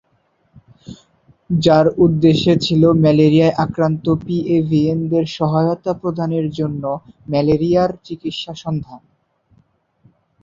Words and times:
যার 1.49 1.85
উদ্দেশ্যে 1.97 2.53
ছিল 2.65 2.83
ম্যালেরিয়ায় 3.03 3.57
আক্রান্ত 3.57 4.05
পিএভিএন-দের 4.23 5.25
সহায়তা 5.37 5.91
প্রদানের 6.01 6.45
জন্য 6.59 6.83
ম্যালেরিয়ার 7.27 7.91
চিকিৎসা 8.05 8.53
সন্ধান। 8.63 9.01